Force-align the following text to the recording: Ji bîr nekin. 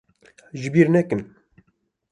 Ji 0.59 0.69
bîr 0.73 0.87
nekin. 0.95 1.21